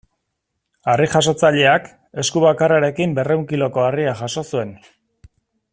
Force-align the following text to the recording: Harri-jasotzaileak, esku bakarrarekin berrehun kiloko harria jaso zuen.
Harri-jasotzaileak, 0.93 1.91
esku 2.23 2.43
bakarrarekin 2.45 3.15
berrehun 3.19 3.47
kiloko 3.53 3.87
harria 3.91 4.17
jaso 4.23 4.45
zuen. 4.55 4.77